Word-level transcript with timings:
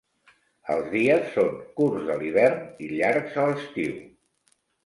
Els 0.75 0.87
dies 0.93 1.27
són 1.35 1.59
curts 1.81 2.09
a 2.15 2.17
l'hivern 2.23 2.65
i 2.87 2.91
llargs 2.95 3.39
a 3.43 3.47
l'estiu. 3.51 3.97